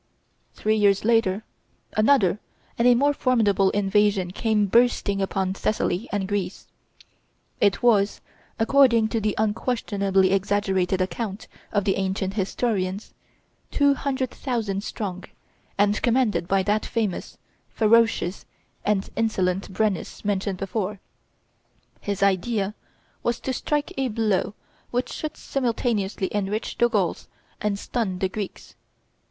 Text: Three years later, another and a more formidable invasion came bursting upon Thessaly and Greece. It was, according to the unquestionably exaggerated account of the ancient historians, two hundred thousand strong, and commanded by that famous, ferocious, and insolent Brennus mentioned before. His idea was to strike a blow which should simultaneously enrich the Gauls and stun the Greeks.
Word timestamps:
Three 0.55 0.75
years 0.77 1.05
later, 1.05 1.43
another 1.95 2.39
and 2.75 2.87
a 2.87 2.95
more 2.95 3.13
formidable 3.13 3.69
invasion 3.69 4.31
came 4.31 4.65
bursting 4.65 5.21
upon 5.21 5.53
Thessaly 5.53 6.09
and 6.11 6.27
Greece. 6.27 6.65
It 7.59 7.83
was, 7.83 8.19
according 8.57 9.09
to 9.09 9.21
the 9.21 9.35
unquestionably 9.37 10.31
exaggerated 10.31 11.01
account 11.01 11.47
of 11.71 11.83
the 11.83 11.97
ancient 11.97 12.33
historians, 12.33 13.13
two 13.69 13.93
hundred 13.93 14.31
thousand 14.31 14.83
strong, 14.83 15.25
and 15.77 16.01
commanded 16.01 16.47
by 16.47 16.63
that 16.63 16.83
famous, 16.83 17.37
ferocious, 17.69 18.47
and 18.83 19.07
insolent 19.15 19.71
Brennus 19.71 20.25
mentioned 20.25 20.57
before. 20.57 20.99
His 21.99 22.23
idea 22.23 22.73
was 23.21 23.39
to 23.41 23.53
strike 23.53 23.93
a 23.99 24.07
blow 24.07 24.55
which 24.89 25.11
should 25.11 25.37
simultaneously 25.37 26.27
enrich 26.33 26.75
the 26.79 26.89
Gauls 26.89 27.27
and 27.61 27.77
stun 27.77 28.17
the 28.17 28.29
Greeks. 28.29 28.73